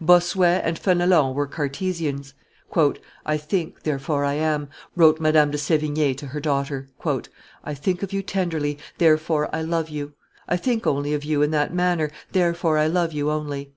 [0.00, 2.32] Bossuet and Fenelon were Cartesians.
[3.26, 6.86] "I think, therefore I am," wrote Madame de Sevigne to her daughter.
[7.64, 10.12] "I think of you tenderly, therefore I love you;
[10.48, 13.68] I think only of you in that manner, therefore I love you only."